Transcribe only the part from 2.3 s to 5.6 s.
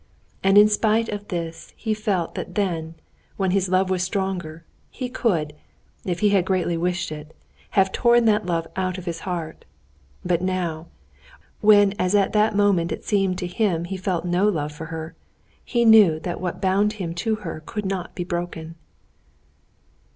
that then, when his love was stronger, he could,